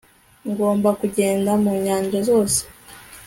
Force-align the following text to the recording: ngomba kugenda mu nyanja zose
ngomba 0.49 0.89
kugenda 0.99 1.51
mu 1.63 1.71
nyanja 1.83 2.19
zose 2.29 2.59